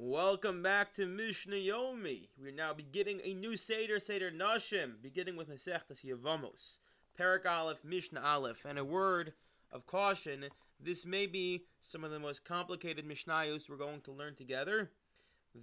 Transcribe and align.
Welcome 0.00 0.62
back 0.62 0.94
to 0.94 1.06
Mishnah 1.06 1.56
Yomi. 1.56 2.28
We're 2.40 2.52
now 2.52 2.72
beginning 2.72 3.20
a 3.24 3.34
new 3.34 3.56
Seder, 3.56 3.98
Seder 3.98 4.30
Nashim, 4.30 4.92
beginning 5.02 5.34
with 5.34 5.50
Masechtas 5.50 6.04
Yevamos, 6.04 6.78
Perek 7.18 7.44
Aleph, 7.46 7.82
Mishnah 7.82 8.20
Aleph, 8.20 8.64
and 8.64 8.78
a 8.78 8.84
word 8.84 9.32
of 9.72 9.86
caution. 9.86 10.44
This 10.78 11.04
may 11.04 11.26
be 11.26 11.64
some 11.80 12.04
of 12.04 12.12
the 12.12 12.20
most 12.20 12.44
complicated 12.44 13.08
Mishnayos 13.08 13.68
we're 13.68 13.76
going 13.76 14.00
to 14.02 14.12
learn 14.12 14.36
together. 14.36 14.92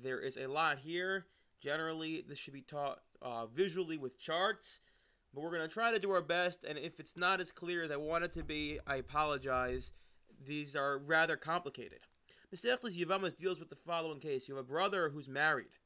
There 0.03 0.19
is 0.19 0.35
a 0.35 0.47
lot 0.47 0.79
here. 0.79 1.27
Generally, 1.61 2.25
this 2.27 2.37
should 2.37 2.53
be 2.53 2.61
taught 2.63 2.99
uh, 3.21 3.45
visually 3.45 3.97
with 3.97 4.19
charts, 4.19 4.81
but 5.33 5.45
we're 5.45 5.55
going 5.55 5.61
to 5.61 5.73
try 5.73 5.93
to 5.93 5.99
do 5.99 6.11
our 6.11 6.21
best. 6.21 6.65
And 6.65 6.77
if 6.77 6.99
it's 6.99 7.15
not 7.15 7.39
as 7.39 7.53
clear 7.53 7.83
as 7.83 7.91
I 7.91 7.95
want 7.95 8.25
it 8.25 8.33
to 8.33 8.43
be, 8.43 8.79
I 8.85 8.97
apologize. 8.97 9.93
These 10.45 10.75
are 10.75 10.97
rather 10.97 11.37
complicated. 11.37 12.01
Masechtas 12.53 12.97
Yevamos 12.97 13.35
deals 13.35 13.59
with 13.59 13.69
the 13.69 13.75
following 13.75 14.19
case: 14.19 14.47
You 14.47 14.55
have 14.55 14.65
a 14.65 14.67
brother 14.67 15.09
who's 15.09 15.27
married, 15.27 15.77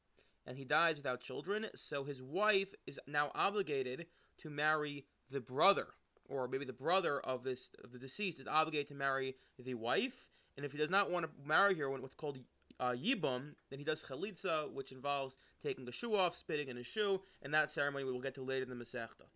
and 0.46 0.58
he 0.58 0.64
dies 0.64 0.96
without 0.96 1.20
children, 1.20 1.66
so 1.74 2.04
his 2.04 2.22
wife 2.22 2.74
is 2.86 2.98
now 3.06 3.30
obligated 3.34 4.06
to 4.38 4.50
marry 4.50 5.06
the 5.30 5.40
brother, 5.40 5.88
or 6.28 6.48
maybe 6.48 6.64
the 6.64 6.72
brother 6.72 7.20
of 7.20 7.44
this 7.44 7.70
of 7.82 7.92
the 7.92 7.98
deceased 7.98 8.40
is 8.40 8.46
obligated 8.46 8.88
to 8.88 8.94
marry 8.94 9.36
the 9.58 9.74
wife. 9.74 10.28
And 10.56 10.66
if 10.66 10.72
he 10.72 10.78
does 10.78 10.90
not 10.90 11.10
want 11.10 11.24
to 11.26 11.48
marry 11.48 11.74
her, 11.76 11.88
what's 11.88 12.14
called 12.14 12.38
uh, 12.78 12.92
yibum, 12.92 13.54
then 13.70 13.78
he 13.78 13.84
does 13.84 14.04
chalitza, 14.04 14.70
which 14.72 14.92
involves 14.92 15.36
taking 15.62 15.88
a 15.88 15.92
shoe 15.92 16.14
off, 16.14 16.36
spitting 16.36 16.68
in 16.68 16.76
a 16.76 16.82
shoe, 16.82 17.22
and 17.42 17.54
that 17.54 17.70
ceremony 17.70 18.04
we 18.04 18.12
will 18.12 18.20
get 18.20 18.34
to 18.34 18.42
later 18.42 18.64
in 18.64 18.78
the 18.78 18.84
Masechta. 18.84 19.26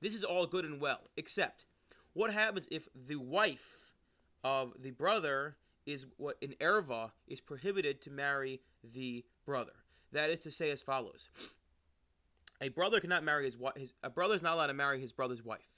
This 0.00 0.14
is 0.14 0.22
all 0.24 0.46
good 0.46 0.64
and 0.64 0.80
well, 0.80 1.00
except 1.16 1.66
what 2.12 2.32
happens 2.32 2.68
if 2.70 2.88
the 2.94 3.16
wife 3.16 3.92
of 4.44 4.74
the 4.80 4.92
brother 4.92 5.56
is 5.88 6.06
what 6.18 6.36
in 6.40 6.50
erva 6.60 7.10
is 7.26 7.40
prohibited 7.40 8.02
to 8.02 8.10
marry 8.10 8.60
the 8.92 9.24
brother. 9.46 9.72
That 10.12 10.30
is 10.30 10.40
to 10.40 10.50
say, 10.50 10.70
as 10.70 10.82
follows: 10.82 11.30
A 12.60 12.68
brother 12.68 13.00
cannot 13.00 13.24
marry 13.24 13.46
his 13.46 13.56
wife. 13.56 13.92
A 14.02 14.10
brother 14.10 14.34
is 14.34 14.42
not 14.42 14.54
allowed 14.54 14.68
to 14.68 14.74
marry 14.74 15.00
his 15.00 15.12
brother's 15.12 15.44
wife. 15.44 15.68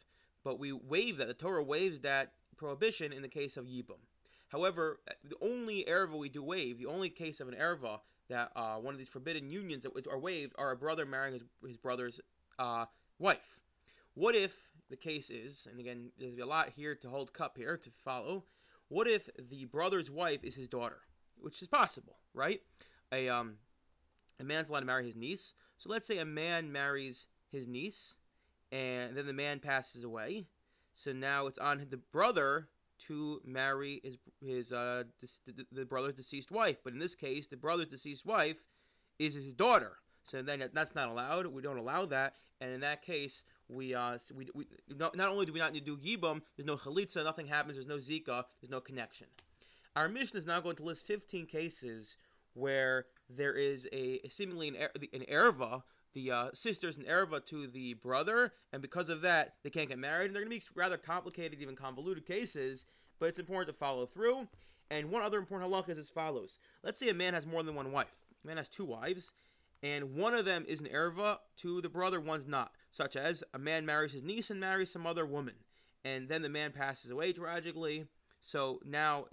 But 0.43 0.59
we 0.59 0.73
waive 0.73 1.19
that. 1.19 1.29
The 1.29 1.35
Torah 1.35 1.63
waives 1.63 2.01
that 2.01 2.33
prohibition 2.57 3.13
in 3.13 3.23
the 3.23 3.29
case 3.29 3.57
of 3.57 3.67
yibum. 3.67 4.01
However, 4.49 5.01
the 5.23 5.37
only 5.41 5.85
erva 5.89 6.19
we 6.19 6.29
do 6.29 6.43
waive, 6.43 6.79
the 6.79 6.87
only 6.87 7.09
case 7.09 7.41
of 7.41 7.49
an 7.49 7.55
erva 7.55 8.01
that 8.29 8.51
uh, 8.57 8.77
one 8.77 8.95
of 8.95 8.99
these 8.99 9.09
forbidden 9.09 9.51
unions 9.51 9.85
that 9.85 10.07
are 10.07 10.19
waived, 10.19 10.55
are 10.59 10.73
a 10.73 10.77
brother 10.77 11.05
marrying 11.05 11.35
his, 11.35 11.43
his 11.67 11.77
brother's 11.77 12.21
uh, 12.59 12.87
wife. 13.19 13.61
What 14.15 14.35
if 14.35 14.57
the 14.89 14.97
case 14.97 15.31
is, 15.31 15.69
and 15.71 15.79
again, 15.79 16.11
there's 16.19 16.39
a 16.39 16.47
lot 16.47 16.71
here 16.75 16.95
to 16.97 17.09
hold 17.09 17.33
cup 17.33 17.57
here 17.57 17.77
to 17.77 17.91
follow. 18.05 18.45
What 18.91 19.07
if 19.07 19.31
the 19.39 19.67
brother's 19.67 20.11
wife 20.11 20.43
is 20.43 20.57
his 20.57 20.69
daughter, 20.69 20.99
which 21.39 21.63
is 21.63 21.69
possible, 21.69 22.17
right? 22.35 22.61
A 23.13 23.29
um, 23.29 23.55
a 24.41 24.45
man's 24.45 24.69
allowed 24.69 24.81
to 24.81 24.87
marry 24.87 25.07
his 25.07 25.17
niece. 25.17 25.55
So 25.79 25.89
let's 25.89 26.09
say 26.09 26.19
a 26.19 26.25
man 26.25 26.73
marries 26.73 27.29
his 27.53 27.69
niece, 27.69 28.17
and 28.73 29.17
then 29.17 29.27
the 29.27 29.33
man 29.33 29.61
passes 29.61 30.03
away. 30.03 30.49
So 30.93 31.13
now 31.13 31.47
it's 31.47 31.59
on 31.59 31.87
the 31.89 31.99
brother 31.99 32.69
to 33.07 33.41
marry 33.45 34.01
his 34.03 34.19
his 34.45 34.73
uh 34.73 35.05
the, 35.47 35.67
the 35.71 35.85
brother's 35.85 36.17
deceased 36.17 36.51
wife. 36.51 36.79
But 36.83 36.93
in 36.93 36.99
this 36.99 37.15
case, 37.15 37.47
the 37.47 37.57
brother's 37.57 37.89
deceased 37.89 38.27
wife 38.27 38.57
is 39.21 39.35
his 39.35 39.55
daughter. 39.55 39.99
So 40.25 40.43
then 40.43 40.69
that's 40.75 40.97
not 40.97 41.09
allowed. 41.09 41.47
We 41.47 41.63
don't 41.63 41.79
allow 41.79 42.07
that, 42.07 42.35
and 42.61 42.73
in 42.73 42.81
that 42.81 43.03
case, 43.03 43.45
we 43.71 43.95
uh 43.95 44.19
we, 44.37 44.49
we 44.55 44.67
not, 44.97 45.17
not 45.17 45.29
only 45.29 45.47
do 45.47 45.53
we 45.53 45.59
not 45.59 45.73
need 45.73 45.87
to 45.87 45.97
do 45.97 46.17
yibum, 46.19 46.43
there's 46.57 46.67
no 46.67 46.77
chalitza, 46.77 47.25
nothing 47.25 47.47
happens, 47.47 47.77
there's 47.77 47.87
no 47.87 47.97
zika, 47.97 48.45
there's 48.61 48.71
no 48.71 48.81
connection. 48.81 49.27
Our 49.97 50.09
Mishnah 50.09 50.39
is 50.39 50.47
now 50.47 50.61
going 50.61 50.77
to 50.77 50.85
list 50.85 51.07
15 51.07 51.47
cases 51.47 52.17
where 52.55 53.07
there 53.29 53.55
is 53.55 53.89
a 53.93 54.21
seemingly 54.29 54.69
an, 54.69 54.77
an 55.13 55.25
erva, 55.31 55.83
the 56.15 56.31
uh, 56.31 56.49
sisters 56.53 56.99
an 56.99 57.05
erva 57.05 57.45
to 57.47 57.67
the 57.67 57.95
brother, 57.95 58.53
and 58.73 58.83
because 58.83 59.09
of 59.09 59.23
that, 59.23 59.55
they 59.63 59.71
can't 59.71 59.89
get 59.89 59.99
married. 59.99 60.27
And 60.27 60.35
they're 60.35 60.45
going 60.45 60.61
to 60.61 60.67
be 60.67 60.73
rather 60.75 60.97
complicated, 60.97 61.61
even 61.61 61.77
convoluted 61.77 62.27
cases, 62.27 62.87
but 63.19 63.29
it's 63.29 63.39
important 63.39 63.75
to 63.75 63.79
follow 63.79 64.07
through. 64.07 64.49
And 64.91 65.11
one 65.11 65.23
other 65.23 65.39
important 65.39 65.71
halakha 65.71 65.91
is 65.91 65.99
as 65.99 66.11
follows: 66.11 66.59
Let's 66.83 66.99
say 66.99 67.09
a 67.09 67.15
man 67.15 67.35
has 67.35 67.47
more 67.47 67.63
than 67.63 67.75
one 67.75 67.93
wife. 67.93 68.15
A 68.43 68.47
man 68.47 68.57
has 68.57 68.69
two 68.69 68.85
wives, 68.85 69.33
and 69.83 70.15
one 70.15 70.35
of 70.35 70.45
them 70.45 70.65
is 70.69 70.81
an 70.81 70.89
erva 70.89 71.39
to 71.59 71.81
the 71.81 71.89
brother, 71.89 72.21
one's 72.21 72.47
not. 72.47 72.73
Such 72.93 73.17
as 73.17 73.45
a 73.55 73.59
man 73.59 73.87
marries 73.87 74.13
his 74.13 74.23
niece 74.23 74.51
and 74.51 74.61
marries 74.61 74.91
some 74.91 75.07
other 75.07 75.25
woman, 75.25 75.55
and 76.05 76.29
then 76.29 76.43
the 76.43 76.49
man 76.49 76.73
passes 76.73 77.11
away 77.11 77.33
tragically. 77.33 78.07
So 78.41 78.81
now 78.85 79.27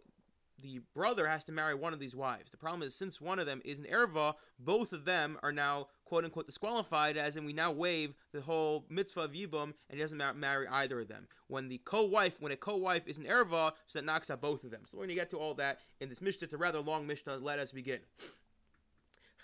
the 0.61 0.81
brother 0.93 1.27
has 1.27 1.43
to 1.45 1.51
marry 1.51 1.75
one 1.75 1.93
of 1.93 1.99
these 1.99 2.15
wives. 2.15 2.51
The 2.51 2.57
problem 2.57 2.81
is, 2.81 2.95
since 2.95 3.21
one 3.21 3.39
of 3.39 3.45
them 3.45 3.61
is 3.63 3.79
an 3.79 3.85
erva, 3.85 4.33
both 4.59 4.91
of 4.91 5.05
them 5.05 5.37
are 5.43 5.51
now 5.51 5.87
quote 6.05 6.23
unquote 6.23 6.47
disqualified, 6.47 7.17
as 7.17 7.35
in 7.35 7.45
we 7.45 7.53
now 7.53 7.71
waive 7.71 8.15
the 8.31 8.41
whole 8.41 8.85
mitzvah 8.89 9.21
of 9.21 9.31
yibum, 9.31 9.73
and 9.89 9.97
he 9.97 9.99
doesn't 9.99 10.39
marry 10.39 10.67
either 10.67 11.01
of 11.01 11.07
them. 11.07 11.27
When 11.47 11.67
the 11.67 11.79
co-wife, 11.79 12.33
when 12.39 12.51
a 12.51 12.57
co-wife 12.57 13.07
is 13.07 13.17
an 13.17 13.25
erva, 13.25 13.73
so 13.87 13.99
that 13.99 14.05
knocks 14.05 14.29
out 14.29 14.41
both 14.41 14.63
of 14.63 14.71
them. 14.71 14.81
So 14.87 14.97
we're 14.97 15.05
going 15.05 15.09
to 15.09 15.15
get 15.15 15.29
to 15.31 15.37
all 15.37 15.53
that 15.55 15.79
in 15.99 16.09
this 16.09 16.21
mishnah. 16.21 16.45
It's 16.45 16.53
a 16.53 16.57
rather 16.57 16.79
long 16.79 17.05
mishnah. 17.05 17.37
Let 17.37 17.59
us 17.59 17.71
begin. 17.71 17.99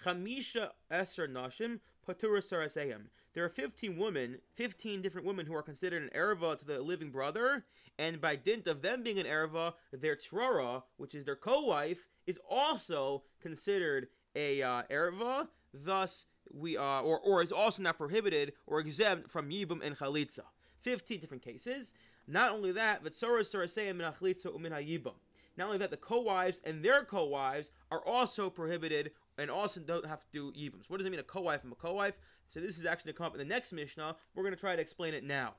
Chamisha 0.03 0.69
Esser 0.89 1.27
Nashim 1.27 1.79
Patura 2.07 2.39
Saraseim. 2.39 3.03
There 3.33 3.43
are 3.43 3.49
15 3.49 3.97
women, 3.97 4.37
15 4.53 5.01
different 5.01 5.25
women 5.25 5.45
who 5.45 5.55
are 5.55 5.63
considered 5.63 6.03
an 6.03 6.09
Erva 6.15 6.57
to 6.59 6.65
the 6.65 6.81
living 6.81 7.09
brother, 7.09 7.65
and 7.97 8.21
by 8.21 8.35
dint 8.35 8.67
of 8.67 8.81
them 8.81 9.03
being 9.03 9.19
an 9.19 9.25
Erva, 9.25 9.73
their 9.91 10.15
Trara, 10.15 10.83
which 10.97 11.15
is 11.15 11.25
their 11.25 11.35
co 11.35 11.61
wife, 11.61 12.07
is 12.27 12.39
also 12.49 13.23
considered 13.41 14.07
a 14.35 14.61
uh, 14.61 14.83
Erva, 14.91 15.47
thus, 15.73 16.27
we 16.51 16.77
uh, 16.77 17.01
or, 17.01 17.19
or 17.19 17.41
is 17.41 17.51
also 17.51 17.81
not 17.81 17.97
prohibited 17.97 18.53
or 18.67 18.79
exempt 18.79 19.31
from 19.31 19.49
Yibum 19.49 19.83
and 19.83 19.97
Chalitza. 19.97 20.43
15 20.81 21.19
different 21.19 21.43
cases. 21.43 21.93
Not 22.27 22.51
only 22.51 22.71
that, 22.73 23.03
but 23.03 23.13
Soras 23.13 23.53
Saraseim 23.53 23.91
and 23.91 24.01
Chalitza 24.01 24.53
Umin 24.53 24.71
Yibum. 24.71 25.13
Not 25.57 25.67
only 25.67 25.77
that, 25.79 25.91
the 25.91 25.97
co-wives 25.97 26.61
and 26.63 26.83
their 26.83 27.03
co-wives 27.03 27.71
are 27.91 28.05
also 28.05 28.49
prohibited 28.49 29.11
and 29.37 29.51
also 29.51 29.79
don't 29.79 30.05
have 30.05 30.21
to 30.21 30.27
do 30.31 30.51
yibums. 30.51 30.89
What 30.89 30.97
does 30.97 31.07
it 31.07 31.11
mean, 31.11 31.19
a 31.19 31.23
co-wife 31.23 31.63
and 31.63 31.71
a 31.71 31.75
co-wife? 31.75 32.15
So 32.47 32.59
this 32.59 32.77
is 32.77 32.85
actually 32.85 33.13
to 33.13 33.17
come 33.17 33.27
up 33.27 33.33
in 33.33 33.39
the 33.39 33.45
next 33.45 33.71
Mishnah. 33.71 34.15
We're 34.33 34.43
going 34.43 34.55
to 34.55 34.59
try 34.59 34.75
to 34.75 34.81
explain 34.81 35.13
it 35.13 35.23
now. 35.23 35.53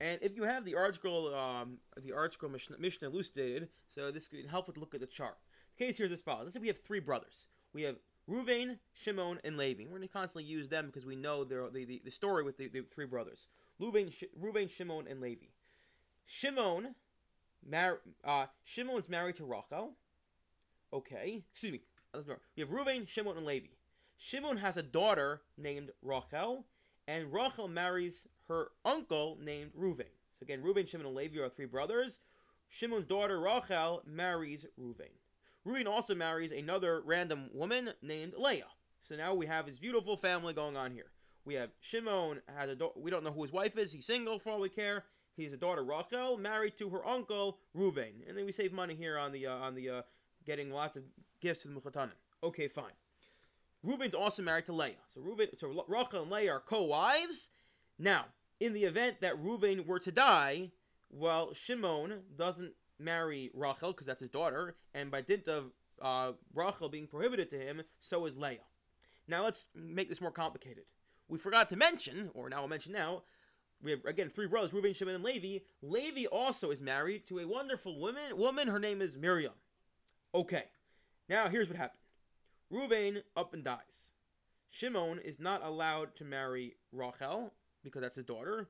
And 0.00 0.18
if 0.22 0.36
you 0.36 0.44
have 0.44 0.64
the 0.64 0.74
ArtScroll, 0.74 1.34
um, 1.34 1.78
the 1.96 2.12
ArtScroll 2.12 2.52
Mishnah, 2.52 2.76
Mishnah 2.78 3.08
elucidated, 3.08 3.68
so 3.88 4.10
this 4.10 4.28
can 4.28 4.46
help 4.46 4.68
with 4.68 4.76
look 4.76 4.94
at 4.94 5.00
the 5.00 5.06
chart. 5.06 5.36
The 5.76 5.86
case 5.86 5.96
here 5.96 6.06
is 6.06 6.12
as 6.12 6.20
follows. 6.20 6.44
Let's 6.44 6.54
say 6.54 6.60
we 6.60 6.68
have 6.68 6.82
three 6.82 7.00
brothers. 7.00 7.48
We 7.72 7.82
have 7.82 7.96
Ruvain, 8.30 8.78
Shimon, 8.92 9.40
and 9.42 9.56
Levi. 9.56 9.84
We're 9.84 9.96
going 9.96 10.02
to 10.02 10.08
constantly 10.08 10.44
use 10.44 10.68
them 10.68 10.86
because 10.86 11.06
we 11.06 11.16
know 11.16 11.44
the, 11.44 11.70
the, 11.72 12.00
the 12.04 12.10
story 12.10 12.44
with 12.44 12.58
the, 12.58 12.68
the 12.68 12.82
three 12.94 13.06
brothers. 13.06 13.48
Ruvain, 13.80 14.12
Sh- 14.12 14.24
Ruvain, 14.40 14.70
Shimon, 14.70 15.06
and 15.08 15.20
Levi. 15.20 15.46
Shimon, 16.26 16.94
mar- 17.66 18.00
uh, 18.24 18.46
Shimon's 18.64 19.08
married 19.08 19.36
to 19.36 19.44
Rachel. 19.44 19.94
Okay, 20.92 21.44
excuse 21.52 21.72
me. 21.72 21.80
We 22.56 22.62
have 22.62 22.70
Ruvain, 22.70 23.06
Shimon, 23.06 23.36
and 23.36 23.46
Levi. 23.46 23.68
Shimon 24.16 24.56
has 24.56 24.76
a 24.76 24.82
daughter 24.82 25.42
named 25.56 25.90
Rachel, 26.02 26.64
and 27.06 27.32
Rachel 27.32 27.68
marries 27.68 28.26
her 28.48 28.70
uncle 28.84 29.38
named 29.40 29.72
Ruvain. 29.78 30.10
So 30.38 30.42
again, 30.42 30.62
Ruvain, 30.62 30.88
Shimon, 30.88 31.06
and 31.06 31.14
Levi 31.14 31.38
are 31.40 31.48
three 31.48 31.66
brothers. 31.66 32.18
Shimon's 32.68 33.04
daughter 33.04 33.40
Rachel 33.40 34.02
marries 34.06 34.66
Ruvain. 34.80 35.16
Ruvain 35.66 35.86
also 35.86 36.14
marries 36.14 36.50
another 36.50 37.02
random 37.04 37.50
woman 37.52 37.90
named 38.02 38.34
Leah. 38.36 38.64
So 39.02 39.16
now 39.16 39.34
we 39.34 39.46
have 39.46 39.66
this 39.66 39.78
beautiful 39.78 40.16
family 40.16 40.54
going 40.54 40.76
on 40.76 40.90
here. 40.92 41.10
We 41.44 41.54
have 41.54 41.70
Shimon 41.80 42.40
has 42.56 42.70
a 42.70 42.76
daughter. 42.76 42.98
We 42.98 43.10
don't 43.10 43.24
know 43.24 43.32
who 43.32 43.42
his 43.42 43.52
wife 43.52 43.76
is. 43.78 43.92
He's 43.92 44.06
single 44.06 44.38
for 44.38 44.50
all 44.50 44.60
we 44.60 44.68
care. 44.68 45.04
He 45.38 45.44
has 45.44 45.52
a 45.52 45.56
daughter 45.56 45.84
Rachel 45.84 46.36
married 46.36 46.76
to 46.78 46.90
her 46.90 47.06
uncle 47.06 47.58
Ruvain, 47.74 48.28
and 48.28 48.36
then 48.36 48.44
we 48.44 48.50
save 48.50 48.72
money 48.72 48.96
here 48.96 49.16
on 49.16 49.30
the 49.30 49.46
uh, 49.46 49.54
on 49.54 49.76
the 49.76 49.88
uh, 49.88 50.02
getting 50.44 50.72
lots 50.72 50.96
of 50.96 51.04
gifts 51.40 51.62
to 51.62 51.68
the 51.68 51.74
Mechatanim. 51.74 52.10
Okay, 52.42 52.66
fine. 52.66 52.90
Reuben's 53.84 54.14
also 54.14 54.42
married 54.42 54.66
to 54.66 54.72
Leah. 54.72 54.96
So 55.06 55.20
Reuben, 55.20 55.56
so 55.56 55.84
Rachel 55.86 56.22
and 56.22 56.30
Leah 56.32 56.54
are 56.54 56.60
co-wives. 56.60 57.50
Now, 58.00 58.24
in 58.58 58.72
the 58.72 58.82
event 58.82 59.20
that 59.20 59.38
Reuben 59.38 59.86
were 59.86 60.00
to 60.00 60.10
die, 60.10 60.72
well, 61.08 61.54
Shimon 61.54 62.22
doesn't 62.36 62.72
marry 62.98 63.52
Rachel 63.54 63.92
because 63.92 64.08
that's 64.08 64.20
his 64.20 64.30
daughter, 64.30 64.74
and 64.92 65.08
by 65.08 65.20
dint 65.20 65.46
of 65.46 65.70
uh, 66.02 66.32
Rachel 66.52 66.88
being 66.88 67.06
prohibited 67.06 67.48
to 67.50 67.58
him, 67.58 67.82
so 68.00 68.26
is 68.26 68.36
Leah. 68.36 68.58
Now 69.28 69.44
let's 69.44 69.66
make 69.72 70.08
this 70.08 70.20
more 70.20 70.32
complicated. 70.32 70.84
We 71.28 71.38
forgot 71.38 71.68
to 71.68 71.76
mention, 71.76 72.30
or 72.34 72.50
now 72.50 72.62
I'll 72.62 72.68
mention 72.68 72.92
now, 72.92 73.22
we 73.82 73.90
have 73.92 74.04
again 74.04 74.30
three 74.30 74.46
brothers, 74.46 74.72
Reuben, 74.72 74.94
Shimon, 74.94 75.14
and 75.14 75.24
Levi. 75.24 75.64
Levi 75.82 76.26
also 76.26 76.70
is 76.70 76.80
married 76.80 77.26
to 77.28 77.38
a 77.38 77.46
wonderful 77.46 77.98
woman. 77.98 78.36
Woman, 78.36 78.68
her 78.68 78.78
name 78.78 79.00
is 79.00 79.16
Miriam. 79.16 79.54
Okay, 80.34 80.64
now 81.28 81.48
here's 81.48 81.68
what 81.68 81.76
happened. 81.76 82.00
Ruvain 82.72 83.22
up 83.36 83.54
and 83.54 83.64
dies. 83.64 84.12
Shimon 84.70 85.18
is 85.20 85.40
not 85.40 85.64
allowed 85.64 86.14
to 86.16 86.24
marry 86.24 86.76
Rachel 86.92 87.52
because 87.82 88.02
that's 88.02 88.16
his 88.16 88.24
daughter, 88.24 88.68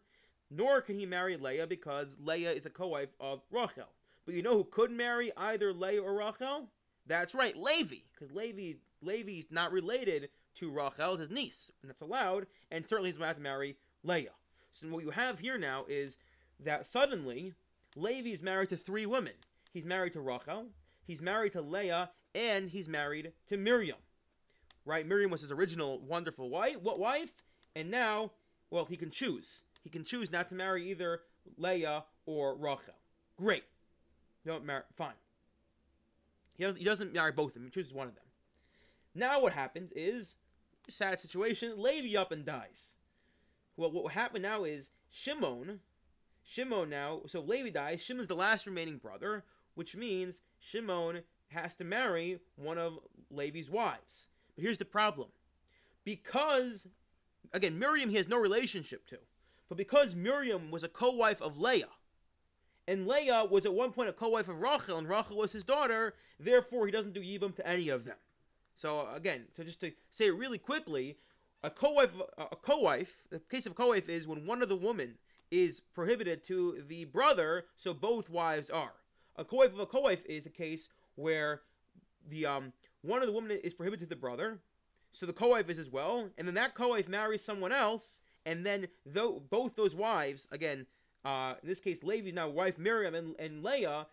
nor 0.50 0.80
can 0.80 0.98
he 0.98 1.06
marry 1.06 1.36
Leah 1.36 1.66
because 1.66 2.16
Leah 2.20 2.52
is 2.52 2.66
a 2.66 2.70
co-wife 2.70 3.14
of 3.18 3.42
Rachel. 3.50 3.88
But 4.24 4.34
you 4.34 4.42
know 4.42 4.54
who 4.54 4.64
could 4.64 4.90
marry 4.90 5.32
either 5.36 5.72
Leah 5.72 6.02
or 6.02 6.14
Rachel? 6.14 6.68
That's 7.06 7.34
right, 7.34 7.56
Levi, 7.56 7.96
because 8.12 8.34
Levi 8.34 8.78
Levi's 9.00 9.50
not 9.50 9.72
related 9.72 10.28
to 10.56 10.70
Rachel, 10.70 11.16
his 11.16 11.30
niece, 11.30 11.70
and 11.80 11.88
that's 11.88 12.02
allowed. 12.02 12.46
And 12.70 12.86
certainly 12.86 13.10
he's 13.10 13.16
about 13.16 13.36
to 13.36 13.42
marry 13.42 13.76
Leah. 14.02 14.30
So 14.70 14.86
what 14.88 15.04
you 15.04 15.10
have 15.10 15.38
here 15.38 15.58
now 15.58 15.84
is 15.88 16.18
that 16.60 16.86
suddenly 16.86 17.54
Levi 17.96 18.30
is 18.30 18.42
married 18.42 18.68
to 18.70 18.76
three 18.76 19.06
women. 19.06 19.34
He's 19.72 19.84
married 19.84 20.12
to 20.14 20.20
Rachel, 20.20 20.66
he's 21.06 21.20
married 21.20 21.52
to 21.52 21.60
Leah, 21.60 22.10
and 22.34 22.70
he's 22.70 22.88
married 22.88 23.32
to 23.48 23.56
Miriam. 23.56 23.98
Right? 24.84 25.06
Miriam 25.06 25.30
was 25.30 25.42
his 25.42 25.52
original 25.52 26.00
wonderful 26.00 26.48
wife. 26.48 26.80
What 26.80 26.98
wife? 26.98 27.30
And 27.76 27.90
now, 27.90 28.32
well, 28.70 28.86
he 28.86 28.96
can 28.96 29.10
choose. 29.10 29.62
He 29.82 29.90
can 29.90 30.04
choose 30.04 30.32
not 30.32 30.48
to 30.48 30.54
marry 30.54 30.90
either 30.90 31.20
Leah 31.56 32.04
or 32.26 32.54
Rachel. 32.56 32.94
Great. 33.36 33.64
Don't 34.46 34.64
marry. 34.64 34.82
Fine. 34.96 35.12
He 36.56 36.64
doesn't, 36.64 36.78
he 36.78 36.84
doesn't 36.84 37.12
marry 37.12 37.32
both 37.32 37.48
of 37.48 37.54
them. 37.54 37.64
He 37.64 37.70
chooses 37.70 37.92
one 37.92 38.08
of 38.08 38.14
them. 38.14 38.24
Now 39.14 39.40
what 39.40 39.52
happens 39.52 39.92
is 39.92 40.36
sad 40.88 41.20
situation. 41.20 41.74
Levi 41.76 42.18
up 42.18 42.32
and 42.32 42.44
dies. 42.44 42.97
Well, 43.78 43.92
what 43.92 44.12
happened 44.12 44.42
now 44.42 44.64
is 44.64 44.90
Shimon. 45.08 45.78
Shimon 46.44 46.90
now. 46.90 47.20
So 47.26 47.40
Levi 47.40 47.70
dies. 47.70 48.02
Shimon's 48.02 48.26
the 48.26 48.34
last 48.34 48.66
remaining 48.66 48.98
brother, 48.98 49.44
which 49.76 49.94
means 49.94 50.42
Shimon 50.58 51.20
has 51.50 51.76
to 51.76 51.84
marry 51.84 52.40
one 52.56 52.76
of 52.76 52.98
Levi's 53.30 53.70
wives. 53.70 54.30
But 54.56 54.64
here's 54.64 54.78
the 54.78 54.84
problem. 54.84 55.28
Because, 56.04 56.88
again, 57.52 57.78
Miriam 57.78 58.10
he 58.10 58.16
has 58.16 58.26
no 58.26 58.36
relationship 58.36 59.06
to. 59.06 59.18
But 59.68 59.78
because 59.78 60.12
Miriam 60.12 60.72
was 60.72 60.82
a 60.82 60.88
co 60.88 61.12
wife 61.12 61.40
of 61.40 61.60
Leah, 61.60 61.90
and 62.88 63.06
Leah 63.06 63.44
was 63.44 63.64
at 63.64 63.74
one 63.74 63.92
point 63.92 64.08
a 64.08 64.12
co 64.12 64.30
wife 64.30 64.48
of 64.48 64.60
Rachel, 64.60 64.98
and 64.98 65.08
Rachel 65.08 65.36
was 65.36 65.52
his 65.52 65.62
daughter, 65.62 66.14
therefore 66.40 66.86
he 66.86 66.92
doesn't 66.92 67.14
do 67.14 67.20
Yibam 67.20 67.54
to 67.54 67.66
any 67.66 67.90
of 67.90 68.04
them. 68.04 68.16
So, 68.74 69.08
again, 69.14 69.44
so 69.56 69.62
just 69.62 69.80
to 69.82 69.92
say 70.10 70.26
it 70.26 70.36
really 70.36 70.58
quickly, 70.58 71.18
a 71.62 71.70
co-wife, 71.70 72.10
a 72.38 72.56
co-wife. 72.56 73.14
The 73.30 73.40
case 73.40 73.66
of 73.66 73.74
co-wife 73.74 74.08
is 74.08 74.26
when 74.26 74.46
one 74.46 74.62
of 74.62 74.68
the 74.68 74.76
women 74.76 75.14
is 75.50 75.80
prohibited 75.80 76.44
to 76.44 76.82
the 76.88 77.06
brother, 77.06 77.66
so 77.76 77.94
both 77.94 78.30
wives 78.30 78.70
are. 78.70 78.92
A 79.36 79.44
co-wife 79.44 79.72
of 79.72 79.80
a 79.80 79.86
co-wife 79.86 80.24
is 80.26 80.46
a 80.46 80.50
case 80.50 80.88
where 81.16 81.62
the 82.28 82.46
um 82.46 82.72
one 83.02 83.22
of 83.22 83.26
the 83.26 83.32
women 83.32 83.58
is 83.62 83.74
prohibited 83.74 84.08
to 84.08 84.14
the 84.14 84.20
brother, 84.20 84.58
so 85.12 85.26
the 85.26 85.32
co-wife 85.32 85.70
is 85.70 85.78
as 85.78 85.90
well, 85.90 86.28
and 86.36 86.46
then 86.46 86.54
that 86.54 86.74
co-wife 86.74 87.08
marries 87.08 87.44
someone 87.44 87.72
else, 87.72 88.20
and 88.44 88.64
then 88.64 88.86
though 89.06 89.42
both 89.50 89.74
those 89.76 89.94
wives, 89.94 90.46
again, 90.52 90.86
uh, 91.24 91.54
in 91.62 91.68
this 91.68 91.80
case, 91.80 92.02
Levi's 92.02 92.34
now 92.34 92.48
wife 92.48 92.78
Miriam 92.78 93.14
and, 93.14 93.34
and 93.38 93.62
Leah 93.62 94.06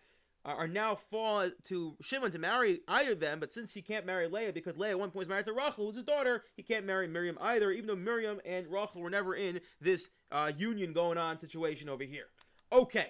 are 0.52 0.68
now 0.68 0.94
fall 0.94 1.50
to 1.64 1.96
Shimon 2.00 2.30
to 2.32 2.38
marry 2.38 2.80
either 2.88 3.12
of 3.12 3.20
them, 3.20 3.40
but 3.40 3.50
since 3.52 3.74
he 3.74 3.82
can't 3.82 4.06
marry 4.06 4.28
Leah 4.28 4.52
because 4.52 4.76
Leah 4.76 4.90
at 4.90 4.98
one 4.98 5.10
point 5.10 5.24
is 5.24 5.28
married 5.28 5.46
to 5.46 5.52
Rachel, 5.52 5.86
who's 5.86 5.96
his 5.96 6.04
daughter, 6.04 6.44
he 6.56 6.62
can't 6.62 6.86
marry 6.86 7.08
Miriam 7.08 7.36
either, 7.40 7.72
even 7.72 7.86
though 7.86 7.96
Miriam 7.96 8.40
and 8.44 8.66
Rachel 8.68 9.00
were 9.00 9.10
never 9.10 9.34
in 9.34 9.60
this 9.80 10.10
uh, 10.30 10.52
union 10.56 10.92
going 10.92 11.18
on 11.18 11.38
situation 11.38 11.88
over 11.88 12.04
here. 12.04 12.26
Okay, 12.72 13.08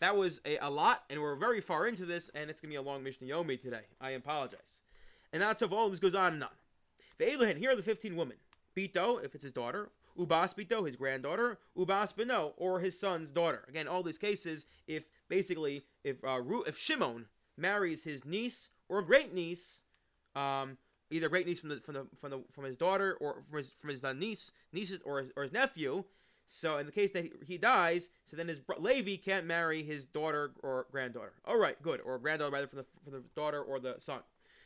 that 0.00 0.16
was 0.16 0.40
a, 0.46 0.58
a, 0.58 0.70
lot, 0.70 1.04
and 1.10 1.20
we're 1.20 1.36
very 1.36 1.60
far 1.60 1.86
into 1.86 2.06
this, 2.06 2.30
and 2.34 2.48
it's 2.50 2.60
going 2.60 2.70
to 2.70 2.74
be 2.74 2.76
a 2.76 2.82
long 2.82 3.02
Mishnah 3.02 3.26
Yomi 3.26 3.60
today. 3.60 3.82
I 4.00 4.10
apologize. 4.10 4.82
And 5.32 5.42
that's 5.42 5.62
of 5.62 5.72
all 5.72 5.90
this 5.90 6.00
goes 6.00 6.14
on 6.14 6.34
and 6.34 6.44
on. 6.44 6.50
The 7.18 7.26
Elohen, 7.26 7.58
here 7.58 7.72
are 7.72 7.76
the 7.76 7.82
15 7.82 8.16
women. 8.16 8.36
Bito, 8.76 9.22
if 9.24 9.34
it's 9.34 9.42
his 9.42 9.52
daughter, 9.52 9.90
Ubas 10.18 10.54
Bito, 10.54 10.84
his 10.86 10.96
granddaughter, 10.96 11.58
Ubas 11.76 12.14
Beno, 12.14 12.52
or 12.56 12.80
his 12.80 12.98
son's 12.98 13.30
daughter. 13.30 13.64
Again, 13.68 13.88
all 13.88 14.02
these 14.02 14.18
cases, 14.18 14.66
if 14.86 15.04
basically 15.28 15.82
if 16.04 16.22
uh, 16.24 16.40
if 16.66 16.78
Shimon 16.78 17.26
marries 17.56 18.04
his 18.04 18.24
niece 18.24 18.70
or 18.88 19.02
great 19.02 19.34
niece, 19.34 19.82
um, 20.34 20.78
either 21.10 21.28
great 21.28 21.46
niece 21.46 21.60
from 21.60 21.70
the 21.70 21.80
from 21.80 21.94
the 21.94 22.06
from 22.16 22.30
the 22.30 22.42
from 22.52 22.64
his 22.64 22.76
daughter 22.76 23.16
or 23.20 23.42
from 23.48 23.58
his 23.58 23.72
from 23.78 23.90
his 23.90 24.04
uh, 24.04 24.12
niece 24.12 24.52
nieces 24.72 25.00
or 25.04 25.22
his, 25.22 25.32
or 25.36 25.42
his 25.42 25.52
nephew. 25.52 26.04
So 26.50 26.78
in 26.78 26.86
the 26.86 26.92
case 26.92 27.10
that 27.10 27.30
he, 27.46 27.58
dies, 27.58 28.08
so 28.24 28.34
then 28.34 28.48
his 28.48 28.62
Levi 28.78 29.16
can't 29.18 29.44
marry 29.44 29.82
his 29.82 30.06
daughter 30.06 30.52
or 30.62 30.86
granddaughter. 30.90 31.34
All 31.44 31.58
right, 31.58 31.80
good, 31.82 32.00
or 32.00 32.18
granddaughter 32.18 32.50
rather 32.50 32.66
from 32.66 32.78
the 32.78 32.86
from 33.04 33.12
the 33.12 33.22
daughter 33.36 33.60
or 33.62 33.78
the 33.78 33.96
son. 33.98 34.20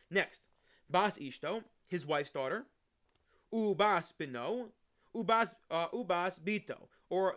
Next, 0.09 0.43
Bas 0.89 1.19
Ishto, 1.19 1.65
his 1.89 2.07
wife's 2.07 2.31
daughter, 2.31 2.67
Ubas 3.53 4.13
Bino, 4.17 4.69
Ubas 5.13 5.57
uh, 5.73 5.89
Ubas 5.89 6.39
Bito, 6.39 6.87
or 7.11 7.37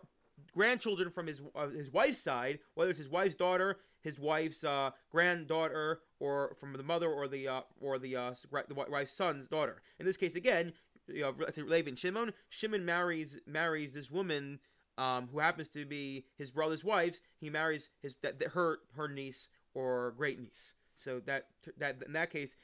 grandchildren 0.54 1.10
from 1.12 1.28
his 1.28 1.42
uh, 1.56 1.68
his 1.68 1.92
wife's 1.92 2.18
side, 2.18 2.60
whether 2.76 2.90
it's 2.90 3.00
his 3.00 3.10
wife's 3.10 3.36
daughter, 3.36 3.78
his 4.02 4.20
wife's 4.20 4.64
uh, 4.64 4.92
granddaughter, 5.12 6.02
or 6.20 6.56
from 6.60 6.74
the 6.74 6.84
mother 6.84 7.10
or 7.10 7.28
the 7.28 7.48
uh, 7.48 7.62
or 7.82 7.98
the 7.98 8.16
uh, 8.16 8.34
the 8.68 8.76
wife's 8.90 9.14
son's 9.14 9.48
daughter. 9.48 9.82
In 10.00 10.06
this 10.06 10.18
case, 10.18 10.36
again, 10.36 10.74
you 11.08 11.22
know, 11.22 11.34
let's 11.38 11.56
say 11.56 11.62
Levi 11.62 11.92
Shimon. 11.96 12.34
Shimon 12.50 12.86
marries 12.86 13.38
marries 13.46 13.94
this 13.94 14.12
woman 14.12 14.60
um, 14.98 15.30
who 15.32 15.40
happens 15.40 15.70
to 15.70 15.86
be 15.86 16.26
his 16.38 16.52
brother's 16.52 16.84
wife. 16.84 17.20
He 17.40 17.50
marries 17.50 17.90
his 18.02 18.16
that, 18.22 18.42
her 18.54 18.80
her 18.96 19.08
niece 19.08 19.50
or 19.74 20.14
great 20.18 20.40
niece. 20.40 20.76
So 20.96 21.20
that 21.26 21.48
that 21.78 22.02
in 22.06 22.14
that 22.14 22.30
case, 22.30 22.56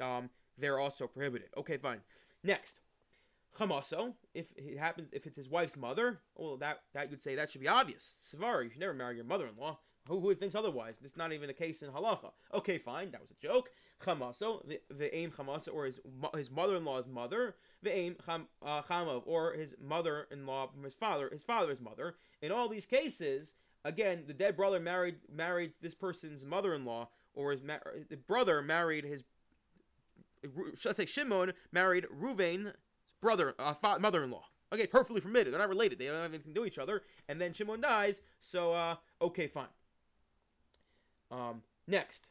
um, 0.00 0.30
they're 0.58 0.78
also 0.78 1.06
prohibited. 1.06 1.48
Okay, 1.56 1.76
fine. 1.76 2.00
Next, 2.44 2.80
Chamaso, 3.58 4.14
if 4.34 4.46
it 4.56 4.78
happens, 4.78 5.08
if 5.12 5.26
it's 5.26 5.36
his 5.36 5.48
wife's 5.48 5.76
mother, 5.76 6.20
well, 6.36 6.56
that 6.56 6.82
that 6.94 7.10
you'd 7.10 7.22
say 7.22 7.34
that 7.34 7.50
should 7.50 7.60
be 7.60 7.68
obvious. 7.68 8.34
Savar, 8.34 8.64
you 8.64 8.70
should 8.70 8.80
never 8.80 8.94
marry 8.94 9.16
your 9.16 9.24
mother-in-law. 9.24 9.78
Who, 10.08 10.18
who 10.18 10.34
thinks 10.34 10.56
otherwise? 10.56 10.98
It's 11.04 11.16
not 11.16 11.32
even 11.32 11.48
a 11.48 11.52
case 11.52 11.82
in 11.82 11.90
halacha. 11.90 12.32
Okay, 12.52 12.78
fine, 12.78 13.12
that 13.12 13.20
was 13.20 13.30
a 13.30 13.46
joke. 13.46 13.70
Chamaso, 14.02 14.62
the, 14.90 15.14
aim 15.16 15.30
chamasa, 15.30 15.72
or 15.72 15.84
his 15.84 16.00
his 16.34 16.50
mother-in-law's 16.50 17.06
mother, 17.06 17.54
the 17.82 17.94
aim 17.94 18.16
cham, 18.26 18.48
uh, 18.64 18.82
chamav, 18.82 19.22
or 19.26 19.52
his 19.52 19.74
mother-in-law 19.80 20.68
from 20.68 20.82
his 20.82 20.94
father, 20.94 21.28
his 21.30 21.44
father's 21.44 21.80
mother. 21.80 22.16
In 22.40 22.50
all 22.50 22.68
these 22.68 22.86
cases, 22.86 23.54
again, 23.84 24.24
the 24.26 24.34
dead 24.34 24.56
brother 24.56 24.80
married 24.80 25.16
married 25.32 25.74
this 25.80 25.94
person's 25.94 26.44
mother-in-law, 26.44 27.08
or 27.34 27.52
his 27.52 27.60
the 27.60 28.16
brother 28.16 28.60
married 28.62 29.04
his. 29.04 29.22
Let's 30.84 30.96
say 30.96 31.06
Shimon 31.06 31.52
married 31.70 32.06
Ruvain 32.12 32.72
brother, 33.22 33.54
uh, 33.58 33.72
fa- 33.72 33.98
mother-in-law. 33.98 34.44
Okay, 34.74 34.86
perfectly 34.86 35.20
permitted. 35.20 35.52
They're 35.52 35.60
not 35.60 35.68
related. 35.68 35.98
They 35.98 36.06
don't 36.06 36.16
have 36.16 36.34
anything 36.34 36.52
to 36.52 36.60
do 36.60 36.66
each 36.66 36.78
other. 36.78 37.02
And 37.28 37.40
then 37.40 37.52
Shimon 37.54 37.80
dies. 37.80 38.22
So, 38.40 38.72
uh, 38.74 38.96
okay, 39.22 39.46
fine. 39.46 39.66
Um, 41.30 41.62
next. 41.86 42.26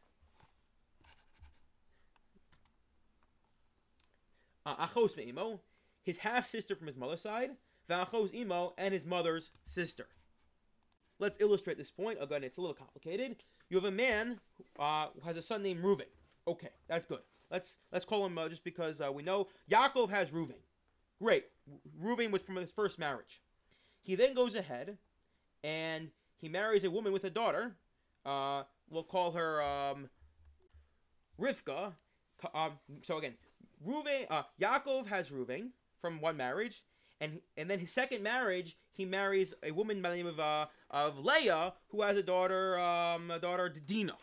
Uh, 4.66 4.88
Achos 4.88 5.18
me'imo, 5.18 5.60
his 6.04 6.18
half 6.18 6.48
sister 6.48 6.76
from 6.76 6.86
his 6.86 6.96
mother's 6.96 7.22
side, 7.22 7.52
V'achos 7.90 8.34
imo, 8.34 8.74
and 8.78 8.94
his 8.94 9.06
mother's 9.06 9.52
sister. 9.66 10.08
Let's 11.20 11.40
illustrate 11.42 11.78
this 11.78 11.92
point. 11.92 12.20
Again, 12.22 12.44
it's 12.44 12.58
a 12.58 12.62
little 12.62 12.76
complicated. 12.76 13.44
You 13.70 13.78
have 13.78 13.86
a 13.86 13.92
man 13.92 14.40
uh, 14.78 15.08
who 15.14 15.28
has 15.28 15.38
a 15.38 15.42
son 15.42 15.64
named 15.64 15.84
Reuven. 15.84 16.06
Okay, 16.48 16.70
that's 16.88 17.06
good. 17.06 17.22
Let's 17.50 17.80
let's 17.92 18.06
call 18.06 18.26
him 18.26 18.38
uh, 18.38 18.50
just 18.50 18.64
because 18.64 19.02
uh, 19.02 19.12
we 19.12 19.24
know 19.24 19.48
Yaakov 19.70 20.10
has 20.10 20.30
Reuven. 20.30 20.56
Great. 21.22 21.46
Reuven 22.02 22.32
was 22.32 22.42
from 22.42 22.56
his 22.56 22.72
first 22.72 22.98
marriage. 22.98 23.42
He 24.02 24.16
then 24.16 24.34
goes 24.34 24.56
ahead 24.56 24.98
and 25.64 26.10
he 26.38 26.50
marries 26.50 26.84
a 26.84 26.90
woman 26.90 27.14
with 27.14 27.24
a 27.24 27.30
daughter. 27.30 27.76
Uh, 28.26 28.64
we'll 28.90 29.04
call 29.04 29.32
her 29.32 29.62
um, 29.62 30.10
Rivka. 31.40 31.94
Um, 32.56 32.72
so 33.04 33.20
again, 33.20 33.36
Reuven, 33.88 34.26
uh, 34.32 34.44
Yaakov 34.60 35.08
has 35.08 35.30
Reuven 35.30 35.70
from 36.02 36.20
one 36.22 36.38
marriage, 36.38 36.84
and 37.20 37.40
and 37.56 37.70
then 37.70 37.78
his 37.78 37.92
second 37.92 38.24
marriage, 38.24 38.78
he 38.92 39.06
marries 39.06 39.54
a 39.62 39.70
woman 39.72 40.02
by 40.02 40.10
the 40.10 40.16
name 40.16 40.26
of 40.26 40.40
uh, 40.40 40.66
of 40.90 41.24
Leah, 41.24 41.74
who 41.90 42.02
has 42.02 42.18
a 42.18 42.24
daughter, 42.24 42.80
um, 42.80 43.30
a 43.30 43.38
daughter 43.38 43.70
Dina. 43.70 44.16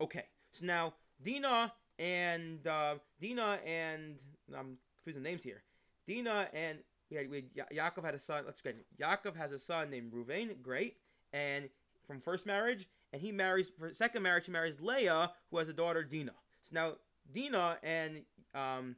Okay, 0.00 0.24
so 0.52 0.64
now 0.64 0.94
Dina 1.22 1.72
and 1.98 2.66
uh, 2.66 2.94
Dina 3.20 3.58
and 3.66 4.16
I'm 4.56 4.78
confusing 4.96 5.22
names 5.22 5.42
here. 5.42 5.62
Dina 6.06 6.48
and 6.52 6.78
we 7.10 7.16
had, 7.16 7.30
we 7.30 7.36
had 7.36 7.44
ya- 7.72 7.84
Yaakov 7.84 8.04
had 8.04 8.14
a 8.14 8.18
son. 8.18 8.44
Let's 8.46 8.60
get 8.60 8.76
Yaakov 9.00 9.36
has 9.36 9.52
a 9.52 9.58
son 9.58 9.90
named 9.90 10.12
Ruvain. 10.12 10.60
Great, 10.62 10.96
and 11.32 11.68
from 12.06 12.20
first 12.20 12.46
marriage, 12.46 12.88
and 13.12 13.20
he 13.20 13.32
marries 13.32 13.70
for 13.78 13.92
second 13.92 14.22
marriage. 14.22 14.46
He 14.46 14.52
marries 14.52 14.80
Leah, 14.80 15.32
who 15.50 15.58
has 15.58 15.68
a 15.68 15.72
daughter 15.72 16.02
Dina. 16.02 16.32
So 16.62 16.74
now 16.74 16.92
Dina 17.32 17.78
and 17.82 18.22
um, 18.54 18.96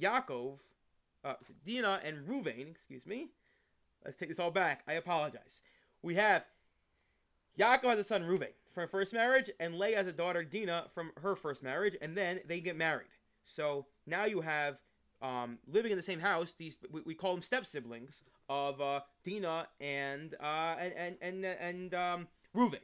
Yaakov, 0.00 0.58
uh, 1.24 1.34
so 1.42 1.54
Dina 1.64 2.00
and 2.04 2.26
Ruvain. 2.28 2.70
Excuse 2.70 3.06
me. 3.06 3.28
Let's 4.04 4.16
take 4.16 4.28
this 4.28 4.38
all 4.38 4.50
back. 4.50 4.82
I 4.86 4.94
apologize. 4.94 5.60
We 6.02 6.14
have 6.14 6.44
Yaakov 7.58 7.84
has 7.84 7.98
a 7.98 8.04
son 8.04 8.22
Ruvain 8.22 8.52
from 8.72 8.88
first 8.88 9.12
marriage, 9.12 9.50
and 9.58 9.78
Leah 9.78 9.96
has 9.96 10.06
a 10.06 10.12
daughter 10.12 10.44
Dina 10.44 10.86
from 10.94 11.10
her 11.20 11.34
first 11.34 11.62
marriage, 11.62 11.96
and 12.00 12.16
then 12.16 12.40
they 12.46 12.60
get 12.60 12.76
married. 12.76 13.08
So 13.44 13.86
now 14.06 14.24
you 14.24 14.40
have 14.40 14.78
um, 15.22 15.58
living 15.66 15.90
in 15.90 15.96
the 15.96 16.02
same 16.02 16.20
house. 16.20 16.54
These 16.54 16.78
we, 16.90 17.00
we 17.02 17.14
call 17.14 17.34
them 17.34 17.42
step 17.42 17.66
siblings 17.66 18.22
of 18.48 18.80
uh, 18.80 19.00
Dina 19.24 19.68
and 19.80 20.34
uh, 20.40 20.76
and 20.78 20.92
and 20.96 21.16
and 21.20 21.44
and 21.44 21.94
um, 21.94 22.28
Ruvain. 22.54 22.80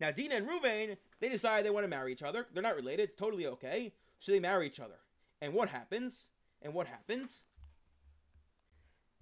Now 0.00 0.10
Dina 0.10 0.36
and 0.36 0.48
Ruvain 0.48 0.96
they 1.20 1.28
decide 1.28 1.64
they 1.64 1.70
want 1.70 1.84
to 1.84 1.88
marry 1.88 2.12
each 2.12 2.22
other. 2.22 2.46
They're 2.52 2.62
not 2.62 2.76
related. 2.76 3.04
It's 3.04 3.16
totally 3.16 3.46
okay. 3.46 3.92
So 4.18 4.32
they 4.32 4.40
marry 4.40 4.66
each 4.66 4.80
other. 4.80 4.98
And 5.40 5.52
what 5.52 5.68
happens? 5.68 6.30
And 6.62 6.72
what 6.72 6.86
happens? 6.86 7.44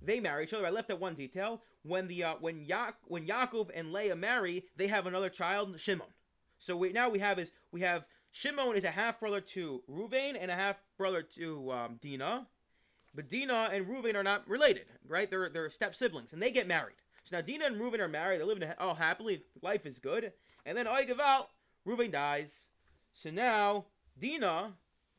They 0.00 0.20
marry 0.20 0.44
each 0.44 0.52
other. 0.52 0.66
I 0.66 0.70
left 0.70 0.90
out 0.90 1.00
one 1.00 1.14
detail. 1.14 1.62
When 1.82 2.08
the 2.08 2.24
uh, 2.24 2.34
when 2.40 2.64
ya- 2.64 2.92
when 3.04 3.26
Yaakov 3.26 3.70
and 3.74 3.92
Leah 3.92 4.16
marry, 4.16 4.64
they 4.76 4.88
have 4.88 5.06
another 5.06 5.28
child, 5.28 5.78
Shimon. 5.78 6.08
So 6.58 6.76
we, 6.76 6.92
now 6.92 7.08
we 7.08 7.18
have 7.18 7.38
is 7.38 7.50
we 7.72 7.80
have 7.80 8.04
Shimon 8.32 8.76
is 8.76 8.84
a 8.84 8.90
half 8.90 9.20
brother 9.20 9.40
to 9.40 9.82
Ruvain 9.88 10.36
and 10.40 10.50
a 10.50 10.54
half 10.54 10.76
brother 10.96 11.22
to 11.36 11.70
um, 11.70 12.00
but 13.14 13.28
Dinah 13.28 13.70
and 13.72 13.86
Ruvain 13.86 14.14
are 14.14 14.22
not 14.22 14.48
related, 14.48 14.86
right? 15.06 15.30
They're 15.30 15.50
they're 15.50 15.68
step 15.70 15.94
siblings, 15.94 16.32
and 16.32 16.42
they 16.42 16.50
get 16.50 16.66
married. 16.66 16.96
So 17.24 17.36
now 17.36 17.42
Dinah 17.42 17.66
and 17.66 17.76
Ruvain 17.76 18.00
are 18.00 18.08
married. 18.08 18.40
They're 18.40 18.46
living 18.46 18.68
all 18.78 18.94
happily. 18.94 19.42
Life 19.60 19.86
is 19.86 19.98
good. 19.98 20.32
And 20.64 20.76
then 20.76 20.86
Oigaval, 20.86 21.46
Ruvain 21.86 22.10
dies. 22.10 22.68
So 23.12 23.30
now 23.30 23.86
Dinah 24.18 24.72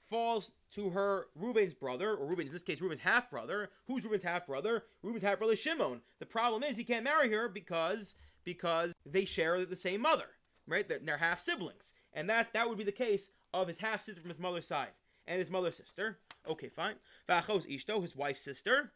falls 0.09 0.51
to 0.75 0.89
her 0.89 1.27
Reuben's 1.35 1.73
brother, 1.73 2.15
or 2.15 2.25
Reuben 2.25 2.47
in 2.47 2.53
this 2.53 2.63
case 2.63 2.81
Reuben's 2.81 3.01
half 3.01 3.29
brother. 3.29 3.69
Who's 3.87 4.03
Reuben's 4.03 4.23
half 4.23 4.47
brother? 4.47 4.85
Reuben's 5.01 5.23
half 5.23 5.37
brother 5.37 5.55
Shimon. 5.55 6.01
The 6.19 6.25
problem 6.25 6.63
is 6.63 6.77
he 6.77 6.83
can't 6.83 7.03
marry 7.03 7.31
her 7.31 7.47
because 7.47 8.15
because 8.43 8.91
they 9.05 9.25
share 9.25 9.63
the 9.65 9.75
same 9.75 10.01
mother, 10.01 10.27
right? 10.67 10.87
They're, 10.87 10.99
they're 10.99 11.17
half 11.17 11.41
siblings, 11.41 11.93
and 12.13 12.29
that 12.29 12.53
that 12.53 12.67
would 12.67 12.77
be 12.77 12.83
the 12.83 12.91
case 12.91 13.31
of 13.53 13.67
his 13.67 13.77
half 13.77 14.01
sister 14.01 14.21
from 14.21 14.29
his 14.29 14.39
mother's 14.39 14.67
side 14.67 14.89
and 15.27 15.39
his 15.39 15.49
mother's 15.49 15.77
sister. 15.77 16.17
Okay, 16.47 16.69
fine. 16.69 16.95
Vachos 17.29 17.65
Ishto, 17.67 18.01
his 18.01 18.15
wife's 18.15 18.41
sister. 18.41 18.91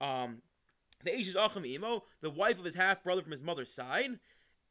Um, 0.00 0.38
the 1.02 1.14
Ashes 1.14 1.36
Achim 1.36 1.64
Imo, 1.64 2.04
the 2.20 2.30
wife 2.30 2.58
of 2.58 2.64
his 2.64 2.74
half 2.74 3.02
brother 3.02 3.22
from 3.22 3.32
his 3.32 3.42
mother's 3.42 3.72
side. 3.72 4.18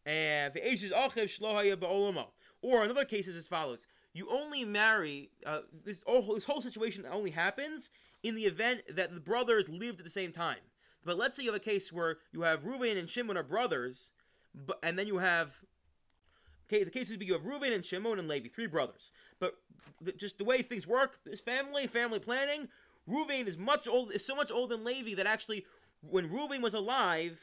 And 0.06 0.54
the 0.54 0.62
Achiv 0.62 0.92
Shlohaya 0.92 1.76
Ba'olamo. 1.76 2.28
Or 2.62 2.84
another 2.84 3.06
case 3.06 3.28
is 3.28 3.36
as 3.36 3.48
follows 3.48 3.86
you 4.14 4.30
only 4.30 4.64
marry 4.64 5.32
uh, 5.46 5.62
this 5.84 6.04
whole, 6.06 6.36
this 6.36 6.46
whole 6.46 6.62
situation 6.62 7.06
only 7.12 7.32
happens 7.32 7.90
in 8.22 8.36
the 8.36 8.46
event 8.46 8.82
that 8.90 9.14
the 9.14 9.20
brothers 9.20 9.68
lived 9.68 10.00
at 10.00 10.06
the 10.06 10.12
same 10.12 10.32
time. 10.32 10.58
But 11.04 11.18
let's 11.18 11.36
say 11.36 11.44
you 11.44 11.52
have 11.52 11.60
a 11.60 11.64
case 11.64 11.92
where 11.92 12.18
you 12.32 12.44
have 12.44 12.64
Reuven 12.64 12.98
and 12.98 13.10
Shimon 13.10 13.38
are 13.38 13.44
brothers, 13.44 14.12
but 14.54 14.80
and 14.84 14.98
then 14.98 15.08
you 15.08 15.18
have 15.18 15.58
okay, 16.68 16.84
the 16.84 16.92
case 16.92 17.10
would 17.10 17.20
be 17.20 17.26
you 17.26 17.34
have 17.34 17.44
Reuven 17.44 17.74
and 17.74 17.86
Shimon 17.86 18.20
and 18.20 18.28
Levi, 18.28 18.50
three 18.50 18.68
brothers. 18.68 19.12
But 19.40 19.56
just 20.18 20.38
the 20.38 20.44
way 20.44 20.62
things 20.62 20.88
work, 20.88 21.20
this 21.26 21.40
family, 21.40 21.88
family 21.88 22.20
planning, 22.20 22.68
Reuven 23.10 23.48
is 23.48 23.58
much 23.58 23.88
old, 23.88 24.12
is 24.12 24.26
so 24.26 24.36
much 24.36 24.52
older 24.52 24.76
than 24.76 24.86
Levi 24.86 25.16
that 25.16 25.28
actually, 25.28 25.66
when 26.02 26.30
Reuven 26.30 26.62
was 26.62 26.74
alive, 26.74 27.40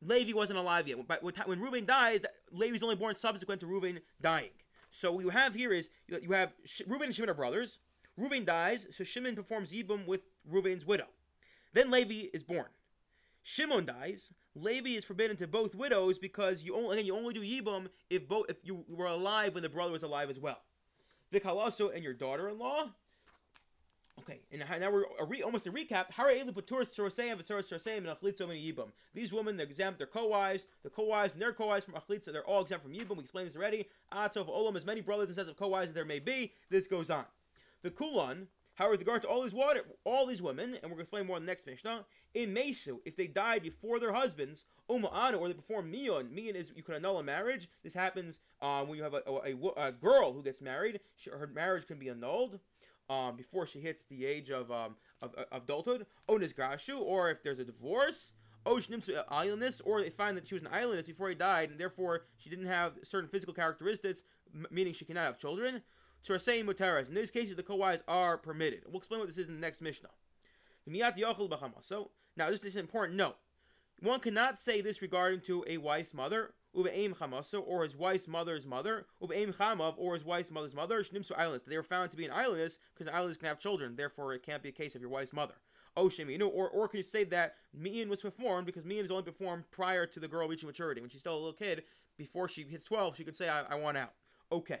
Levi 0.00 0.32
wasn't 0.32 0.58
alive 0.58 0.88
yet. 0.88 0.98
But 1.06 1.22
when 1.22 1.60
Reuven 1.60 1.86
dies, 1.86 2.20
Levi's 2.50 2.82
only 2.82 2.96
born 2.96 3.14
subsequent 3.14 3.60
to 3.60 3.66
Reuven 3.66 4.00
dying. 4.20 4.50
So 4.90 5.12
what 5.12 5.24
you 5.24 5.30
have 5.30 5.54
here 5.54 5.72
is 5.72 5.88
you 6.06 6.32
have 6.32 6.52
Reuben 6.86 7.06
and 7.06 7.14
Shimon 7.14 7.30
are 7.30 7.34
brothers. 7.34 7.78
Reuben 8.16 8.44
dies, 8.44 8.86
so 8.90 9.04
Shimon 9.04 9.34
performs 9.34 9.72
Yibum 9.72 10.06
with 10.06 10.20
Reuben's 10.50 10.84
widow. 10.84 11.06
Then 11.72 11.90
Levi 11.90 12.28
is 12.34 12.42
born. 12.42 12.66
Shimon 13.42 13.86
dies. 13.86 14.32
Levi 14.54 14.90
is 14.90 15.04
forbidden 15.04 15.36
to 15.38 15.46
both 15.46 15.74
widows 15.74 16.18
because 16.18 16.62
you 16.62 16.76
only 16.76 16.98
again 16.98 17.06
you 17.06 17.16
only 17.16 17.34
do 17.34 17.42
Yibum 17.42 17.88
if 18.10 18.28
both 18.28 18.46
if 18.48 18.56
you 18.62 18.84
were 18.88 19.06
alive 19.06 19.54
when 19.54 19.62
the 19.62 19.68
brother 19.68 19.92
was 19.92 20.02
alive 20.02 20.30
as 20.30 20.38
well. 20.38 20.60
Vikalaso 21.32 21.94
and 21.94 22.04
your 22.04 22.12
daughter-in-law 22.12 22.90
Okay, 24.22 24.40
and 24.52 24.62
now 24.80 24.90
we're 24.90 25.04
a 25.18 25.24
re, 25.24 25.42
almost 25.42 25.66
a 25.66 25.72
recap. 25.72 26.06
These 29.14 29.32
women, 29.32 29.56
they're 29.56 29.66
exempt, 29.66 29.98
they're 29.98 30.06
co-wives, 30.06 30.66
the 30.82 30.90
co-wives 30.90 31.32
and 31.32 31.42
their 31.42 31.52
co-wives 31.52 31.84
from 31.84 31.94
Achlitza, 31.94 32.32
they're 32.32 32.44
all 32.44 32.60
exempt 32.60 32.84
from 32.84 32.92
Yibam. 32.92 33.16
We 33.16 33.22
explained 33.22 33.48
this 33.48 33.56
already. 33.56 33.88
Atov 34.12 34.48
Olam, 34.48 34.76
as 34.76 34.84
many 34.84 35.00
brothers 35.00 35.28
and 35.28 35.36
sets 35.36 35.48
of 35.48 35.56
co-wives 35.56 35.88
as 35.88 35.94
there 35.94 36.04
may 36.04 36.20
be, 36.20 36.52
this 36.70 36.86
goes 36.86 37.10
on. 37.10 37.24
The 37.82 37.90
Kulan, 37.90 38.46
however, 38.74 38.92
with 38.92 39.00
regard 39.00 39.22
to 39.22 39.28
all 39.28 39.42
these 39.42 39.52
water, 39.52 39.82
all 40.04 40.26
these 40.26 40.42
women, 40.42 40.74
and 40.74 40.82
we're 40.84 40.88
going 40.90 40.96
to 40.96 41.02
explain 41.02 41.26
more 41.26 41.36
in 41.36 41.44
the 41.44 41.50
next 41.50 41.66
Mishnah, 41.66 42.04
in 42.34 42.52
Mesu, 42.52 42.98
if 43.04 43.16
they 43.16 43.26
died 43.26 43.62
before 43.62 44.00
their 44.00 44.12
husbands, 44.12 44.64
Uma'ana, 44.90 45.38
or 45.38 45.48
they 45.48 45.54
perform 45.54 45.92
Mion, 45.92 46.30
Mion 46.30 46.54
is 46.54 46.72
you 46.74 46.82
can 46.82 46.94
annul 46.94 47.18
a 47.18 47.22
marriage. 47.22 47.68
This 47.82 47.94
happens 47.94 48.40
uh, 48.60 48.84
when 48.84 48.96
you 48.96 49.04
have 49.04 49.14
a, 49.14 49.22
a, 49.26 49.52
a, 49.52 49.88
a 49.88 49.92
girl 49.92 50.32
who 50.32 50.42
gets 50.42 50.60
married, 50.60 51.00
she, 51.16 51.30
her 51.30 51.46
marriage 51.46 51.86
can 51.86 51.98
be 51.98 52.08
annulled 52.08 52.58
um, 53.10 53.36
before 53.36 53.66
she 53.66 53.80
hits 53.80 54.04
the 54.04 54.24
age 54.24 54.50
of 54.50 54.70
um, 54.70 54.96
of, 55.20 55.34
of 55.34 55.62
adulthood, 55.62 56.06
onis 56.28 56.52
grashu, 56.52 56.98
or 56.98 57.30
if 57.30 57.42
there's 57.42 57.58
a 57.58 57.64
divorce, 57.64 58.32
oshnimsu 58.66 59.24
aylonis, 59.28 59.80
or 59.84 60.02
they 60.02 60.10
find 60.10 60.36
that 60.36 60.48
she 60.48 60.54
was 60.54 60.62
an 60.62 60.70
aylonis 60.70 61.06
before 61.06 61.28
he 61.28 61.34
died, 61.34 61.70
and 61.70 61.78
therefore 61.78 62.22
she 62.38 62.50
didn't 62.50 62.66
have 62.66 62.94
certain 63.02 63.28
physical 63.28 63.54
characteristics, 63.54 64.22
meaning 64.70 64.92
she 64.92 65.04
cannot 65.04 65.24
have 65.24 65.38
children. 65.38 65.82
To 66.24 66.38
saying 66.38 66.66
mutaras. 66.66 67.08
In 67.08 67.14
these 67.14 67.30
cases, 67.30 67.56
the 67.56 67.62
co-wives 67.62 68.02
are 68.06 68.38
permitted. 68.38 68.82
We'll 68.86 68.98
explain 68.98 69.20
what 69.20 69.28
this 69.28 69.38
is 69.38 69.48
in 69.48 69.54
the 69.54 69.60
next 69.60 69.80
Mishnah. 69.80 70.08
Now, 70.86 72.50
this 72.50 72.60
is 72.60 72.76
an 72.76 72.80
important 72.80 73.16
note. 73.16 73.36
One 74.00 74.20
cannot 74.20 74.60
say 74.60 74.80
this 74.80 75.02
regarding 75.02 75.40
to 75.42 75.64
a 75.68 75.78
wife's 75.78 76.14
mother, 76.14 76.54
chamaso, 76.74 77.62
or 77.64 77.82
his 77.82 77.96
wife's 77.96 78.26
mother's 78.26 78.66
mother, 78.66 79.06
chamav, 79.22 79.94
or 79.96 80.14
his 80.14 80.24
wife's 80.24 80.50
mother's 80.50 80.74
mother, 80.74 81.02
shnimsu 81.02 81.32
aylonis. 81.32 81.64
They 81.64 81.76
were 81.76 81.82
found 81.82 82.10
to 82.10 82.16
be 82.16 82.24
an 82.24 82.32
aylonis 82.32 82.78
because 82.94 83.12
aylonis 83.12 83.38
can 83.38 83.48
have 83.48 83.60
children, 83.60 83.94
therefore 83.94 84.34
it 84.34 84.42
can't 84.42 84.62
be 84.62 84.70
a 84.70 84.72
case 84.72 84.94
of 84.94 85.00
your 85.00 85.10
wife's 85.10 85.32
mother. 85.32 85.54
Oh, 85.96 86.06
Sheminu, 86.06 86.50
or, 86.52 86.70
or 86.70 86.88
can 86.88 86.96
you 86.98 87.02
say 87.02 87.24
that 87.24 87.56
Mi'in 87.74 88.08
was 88.08 88.22
performed 88.22 88.66
because 88.66 88.84
Mi'in 88.84 89.04
is 89.04 89.10
only 89.10 89.24
performed 89.24 89.70
prior 89.70 90.06
to 90.06 90.20
the 90.20 90.26
girl 90.26 90.48
reaching 90.48 90.66
maturity. 90.66 91.00
When 91.00 91.10
she's 91.10 91.20
still 91.20 91.34
a 91.34 91.36
little 91.36 91.52
kid, 91.52 91.84
before 92.16 92.48
she 92.48 92.62
hits 92.62 92.84
12, 92.84 93.16
she 93.16 93.24
could 93.24 93.36
say, 93.36 93.48
I, 93.48 93.62
I 93.62 93.74
want 93.74 93.98
out. 93.98 94.14
Okay. 94.50 94.80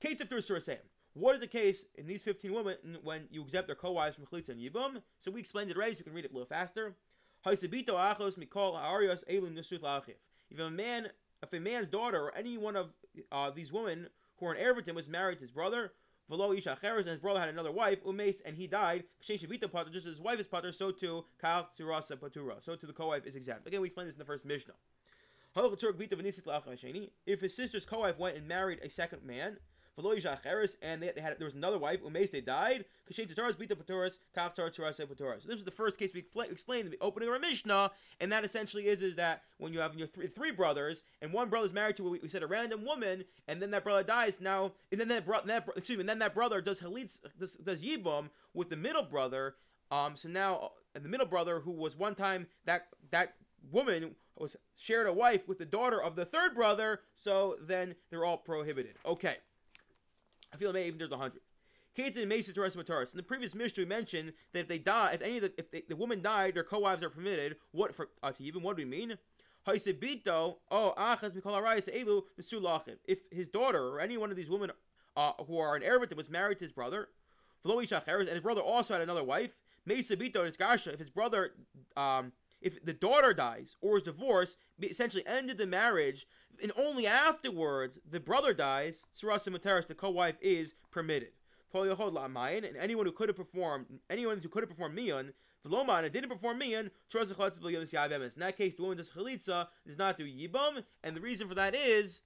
Case 0.00 0.20
of 0.20 0.28
Surasayim. 0.28 0.78
What 1.14 1.34
is 1.34 1.40
the 1.40 1.46
case 1.46 1.86
in 1.94 2.06
these 2.06 2.22
15 2.22 2.52
women 2.52 2.76
when 3.02 3.22
you 3.30 3.40
exempt 3.42 3.68
their 3.68 3.76
co-wives 3.76 4.14
from 4.14 4.26
Chalitza 4.26 4.50
and 4.50 4.60
Yibum? 4.60 5.00
So 5.18 5.30
we 5.30 5.40
explained 5.40 5.70
it 5.70 5.76
already, 5.76 5.94
so 5.94 6.00
you 6.00 6.04
can 6.04 6.12
read 6.12 6.26
it 6.26 6.30
a 6.30 6.34
little 6.34 6.46
faster. 6.46 6.94
If 7.46 7.56
a 10.60 10.70
man, 10.70 11.08
if 11.42 11.52
a 11.52 11.60
man's 11.60 11.88
daughter 11.88 12.20
or 12.20 12.36
any 12.36 12.58
one 12.58 12.76
of 12.76 12.90
uh, 13.32 13.50
these 13.50 13.72
women 13.72 14.08
who 14.36 14.46
are 14.46 14.54
in 14.54 14.60
Everton 14.60 14.94
was 14.94 15.08
married 15.08 15.36
to 15.36 15.40
his 15.42 15.50
brother, 15.50 15.92
Velo 16.28 16.52
Isha 16.52 16.76
and 16.82 17.06
his 17.06 17.18
brother 17.18 17.40
had 17.40 17.48
another 17.48 17.72
wife, 17.72 18.04
Umes, 18.04 18.42
and 18.44 18.54
he 18.54 18.66
died, 18.66 19.04
just 19.22 19.44
as 19.44 20.04
his 20.04 20.20
wife 20.20 20.38
is 20.38 20.46
Pater, 20.46 20.72
so 20.72 20.90
too 20.90 21.24
Kal 21.40 21.70
Tsirasa 21.74 22.16
Patura, 22.16 22.62
so 22.62 22.76
too 22.76 22.86
the 22.86 22.92
co-wife 22.92 23.24
is 23.24 23.36
exempt. 23.36 23.66
Again, 23.66 23.80
we 23.80 23.86
explained 23.86 24.08
this 24.08 24.16
in 24.16 24.18
the 24.18 24.24
first 24.26 24.44
Mishnah. 24.44 24.74
If 27.26 27.40
his 27.40 27.56
sister's 27.56 27.86
co-wife 27.86 28.18
went 28.18 28.36
and 28.36 28.46
married 28.46 28.80
a 28.82 28.90
second 28.90 29.24
man, 29.24 29.56
and 29.96 31.02
they, 31.02 31.12
they, 31.14 31.20
had 31.20 31.38
there 31.38 31.46
was 31.46 31.54
another 31.54 31.78
wife, 31.78 32.02
Umes, 32.02 32.30
they 32.30 32.42
died. 32.42 32.84
So 33.08 33.22
this 33.22 33.30
is 35.58 35.64
the 35.64 35.70
first 35.70 35.98
case 35.98 36.10
we 36.12 36.24
explained 36.50 36.84
in 36.84 36.90
the 36.90 36.98
opening 37.00 37.28
of 37.28 37.34
our 37.34 37.40
Mishnah, 37.40 37.90
and 38.20 38.30
that 38.30 38.44
essentially 38.44 38.88
is 38.88 39.00
is 39.00 39.16
that 39.16 39.42
when 39.58 39.72
you 39.72 39.80
have 39.80 39.94
your 39.94 40.06
three, 40.06 40.26
three 40.26 40.50
brothers, 40.50 41.02
and 41.22 41.32
one 41.32 41.48
brother 41.48 41.66
is 41.66 41.72
married 41.72 41.96
to 41.96 42.02
we 42.02 42.28
said 42.28 42.42
a 42.42 42.46
random 42.46 42.84
woman, 42.84 43.24
and 43.48 43.62
then 43.62 43.70
that 43.70 43.84
brother 43.84 44.02
dies. 44.02 44.40
Now, 44.40 44.72
and 44.92 45.00
then 45.00 45.08
that, 45.08 45.24
bro, 45.24 45.38
that 45.46 45.66
excuse 45.76 45.96
me, 45.96 46.02
and 46.02 46.08
then 46.08 46.18
that 46.18 46.34
brother 46.34 46.60
does 46.60 46.80
halitz 46.80 47.20
does, 47.38 47.54
does 47.54 47.82
yibum 47.82 48.28
with 48.52 48.68
the 48.68 48.76
middle 48.76 49.02
brother. 49.02 49.54
Um, 49.90 50.16
so 50.16 50.28
now 50.28 50.72
uh, 50.94 51.00
the 51.00 51.08
middle 51.08 51.26
brother, 51.26 51.60
who 51.60 51.70
was 51.70 51.96
one 51.96 52.14
time 52.14 52.48
that 52.66 52.88
that 53.12 53.34
woman 53.70 54.14
was 54.36 54.56
shared 54.76 55.06
a 55.06 55.12
wife 55.12 55.48
with 55.48 55.58
the 55.58 55.64
daughter 55.64 56.02
of 56.02 56.16
the 56.16 56.24
third 56.24 56.54
brother, 56.54 57.00
so 57.14 57.56
then 57.62 57.94
they're 58.10 58.24
all 58.24 58.36
prohibited. 58.36 58.96
Okay. 59.06 59.36
I 60.52 60.56
feel 60.56 60.72
maybe 60.72 60.88
even 60.88 60.98
there's 60.98 61.12
a 61.12 61.16
hundred. 61.16 61.40
Kates 61.94 62.18
and 62.18 62.28
Mesa 62.28 62.52
Torres 62.52 62.76
Mataris. 62.76 63.12
In 63.12 63.16
the 63.16 63.22
previous 63.22 63.54
Mishnah, 63.54 63.82
we 63.82 63.88
mentioned 63.88 64.34
that 64.52 64.60
if 64.60 64.68
they 64.68 64.78
die, 64.78 65.12
if 65.14 65.22
any 65.22 65.36
of 65.36 65.42
the 65.42 65.52
if 65.56 65.70
they, 65.70 65.82
the 65.88 65.96
woman 65.96 66.20
died, 66.20 66.54
their 66.54 66.64
co-wives 66.64 67.02
are 67.02 67.08
permitted. 67.08 67.56
What 67.72 67.94
for 67.94 68.10
uh, 68.22 68.32
to 68.32 68.44
even 68.44 68.62
what 68.62 68.76
do 68.76 68.82
we 68.82 68.88
mean? 68.88 69.16
Oh 69.68 69.72
achas 69.72 71.32
the 71.32 71.40
If 73.06 73.18
his 73.32 73.48
daughter 73.48 73.88
or 73.88 74.00
any 74.00 74.16
one 74.16 74.30
of 74.30 74.36
these 74.36 74.48
women 74.48 74.70
uh, 75.16 75.32
who 75.46 75.58
are 75.58 75.74
an 75.74 75.82
Arabit 75.82 76.16
was 76.16 76.30
married 76.30 76.58
to 76.58 76.64
his 76.64 76.72
brother, 76.72 77.08
and 77.64 78.28
his 78.28 78.40
brother 78.40 78.60
also 78.60 78.94
had 78.94 79.02
another 79.02 79.24
wife, 79.24 79.56
Mesa 79.84 80.16
Bito 80.16 80.44
and 80.44 80.56
Gasha, 80.56 80.92
if 80.92 80.98
his 80.98 81.10
brother 81.10 81.52
um, 81.96 82.32
if 82.66 82.84
the 82.84 82.92
daughter 82.92 83.32
dies 83.32 83.76
or 83.80 83.96
is 83.96 84.02
divorced, 84.02 84.58
essentially 84.82 85.24
ended 85.24 85.56
the 85.56 85.66
marriage, 85.66 86.26
and 86.60 86.72
only 86.76 87.06
afterwards 87.06 88.00
the 88.10 88.18
brother 88.18 88.52
dies, 88.52 89.04
Surasa 89.14 89.56
Materis, 89.56 89.86
the 89.86 89.94
co-wife, 89.94 90.36
is 90.40 90.74
permitted. 90.90 91.28
And 91.72 92.76
anyone 92.76 93.06
who 93.06 93.12
could 93.12 93.28
have 93.28 93.36
performed, 93.36 93.86
anyone 94.10 94.38
who 94.38 94.48
could 94.48 94.64
have 94.64 94.70
performed 94.70 94.98
miyan, 94.98 95.32
V'loman, 95.64 96.02
and 96.04 96.12
didn't 96.12 96.30
perform 96.30 96.58
miyan, 96.58 96.90
in 98.34 98.40
that 98.40 98.56
case, 98.56 98.74
the 98.74 98.82
woman 98.82 98.96
does 98.96 99.10
chalitza, 99.10 99.68
does 99.86 99.98
not 99.98 100.18
do 100.18 100.24
yibam, 100.24 100.82
and 101.04 101.16
the 101.16 101.20
reason 101.20 101.46
for 101.48 101.54
that 101.54 101.74
is 101.74 102.22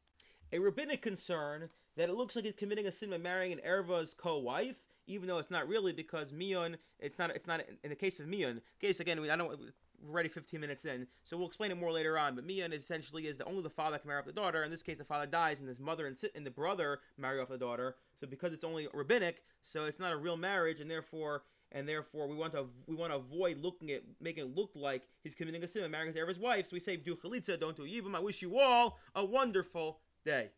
a 0.52 0.58
rabbinic 0.58 1.02
concern 1.02 1.68
that 1.96 2.08
it 2.08 2.14
looks 2.14 2.34
like 2.34 2.46
he's 2.46 2.54
committing 2.54 2.86
a 2.86 2.92
sin 2.92 3.10
by 3.10 3.18
marrying 3.18 3.52
an 3.52 3.60
erva's 3.66 4.14
co-wife, 4.14 4.76
even 5.06 5.26
though 5.26 5.38
it's 5.38 5.50
not 5.50 5.68
really 5.68 5.92
because 5.92 6.32
miyan, 6.32 6.76
it's 6.98 7.18
not, 7.18 7.30
it's 7.34 7.46
not 7.46 7.60
in 7.82 7.90
the 7.90 7.96
case 7.96 8.20
of 8.20 8.26
miyan. 8.26 8.60
Case 8.80 9.00
again, 9.00 9.18
I 9.18 9.36
don't 9.36 9.58
we're 10.02 10.12
already 10.12 10.28
15 10.28 10.60
minutes 10.60 10.84
in, 10.84 11.06
so 11.24 11.36
we'll 11.36 11.46
explain 11.46 11.70
it 11.70 11.78
more 11.78 11.92
later 11.92 12.18
on. 12.18 12.34
But 12.34 12.44
mian 12.44 12.72
essentially 12.72 13.26
is 13.26 13.38
that 13.38 13.46
only 13.46 13.62
the 13.62 13.70
father 13.70 13.98
can 13.98 14.08
marry 14.08 14.20
off 14.20 14.26
the 14.26 14.32
daughter. 14.32 14.62
In 14.64 14.70
this 14.70 14.82
case, 14.82 14.98
the 14.98 15.04
father 15.04 15.26
dies, 15.26 15.60
and 15.60 15.68
his 15.68 15.80
mother 15.80 16.06
and, 16.06 16.16
and 16.34 16.46
the 16.46 16.50
brother 16.50 17.00
marry 17.18 17.40
off 17.40 17.48
the 17.48 17.58
daughter. 17.58 17.96
So 18.18 18.26
because 18.26 18.52
it's 18.52 18.64
only 18.64 18.88
rabbinic, 18.92 19.42
so 19.62 19.84
it's 19.84 19.98
not 19.98 20.12
a 20.12 20.16
real 20.16 20.36
marriage, 20.36 20.80
and 20.80 20.90
therefore 20.90 21.42
and 21.72 21.88
therefore 21.88 22.26
we 22.26 22.34
want 22.34 22.52
to 22.52 22.66
we 22.86 22.94
want 22.94 23.12
to 23.12 23.16
avoid 23.16 23.58
looking 23.58 23.90
at 23.90 24.02
making 24.20 24.44
it 24.44 24.56
look 24.56 24.70
like 24.74 25.06
he's 25.22 25.34
committing 25.34 25.62
a 25.62 25.68
sin 25.68 25.82
and 25.82 25.92
marrying 25.92 26.14
his 26.14 26.38
wife. 26.38 26.66
So 26.66 26.74
we 26.74 26.80
say 26.80 26.96
do 26.96 27.16
chalitza, 27.16 27.58
don't 27.58 27.76
do 27.76 27.82
yibum. 27.82 28.14
I 28.14 28.20
wish 28.20 28.42
you 28.42 28.58
all 28.58 28.98
a 29.14 29.24
wonderful 29.24 30.00
day. 30.24 30.50